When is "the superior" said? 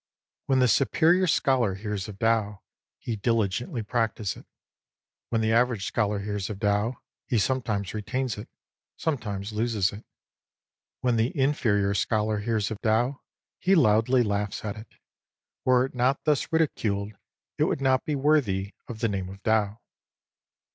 0.57-1.27